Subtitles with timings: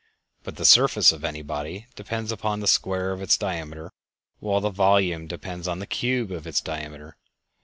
[0.41, 3.91] But the surface of any body depends upon the square of its diameter,
[4.39, 7.17] while the volume depends upon the cube of the diameter.